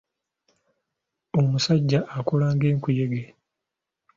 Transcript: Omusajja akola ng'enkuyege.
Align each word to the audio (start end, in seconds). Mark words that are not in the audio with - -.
Omusajja 1.39 1.99
akola 2.17 2.47
ng'enkuyege. 2.55 3.23